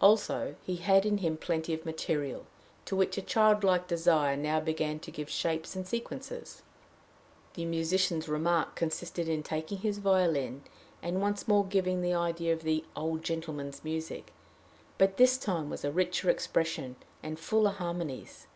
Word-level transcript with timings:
Also 0.00 0.56
he 0.64 0.78
had 0.78 1.06
in 1.06 1.18
him 1.18 1.36
plenty 1.36 1.72
of 1.72 1.86
material, 1.86 2.44
to 2.84 2.96
which 2.96 3.16
a 3.16 3.22
childlike 3.22 3.86
desire 3.86 4.36
now 4.36 4.58
began 4.58 4.98
to 4.98 5.12
give 5.12 5.30
shapes 5.30 5.76
and 5.76 5.86
sequences. 5.86 6.62
The 7.54 7.66
musician's 7.66 8.28
remark 8.28 8.74
consisted 8.74 9.28
in 9.28 9.44
taking 9.44 9.78
his 9.78 9.98
violin, 9.98 10.64
and 11.04 11.20
once 11.20 11.46
more 11.46 11.64
giving 11.64 12.02
his 12.02 12.16
idea 12.16 12.52
of 12.52 12.64
the 12.64 12.84
"old 12.96 13.22
gentleman's" 13.22 13.84
music, 13.84 14.32
but 14.98 15.18
this 15.18 15.38
time 15.38 15.70
with 15.70 15.84
a 15.84 15.92
richer 15.92 16.28
expression 16.30 16.96
and 17.22 17.38
fuller 17.38 17.70
harmonies. 17.70 18.48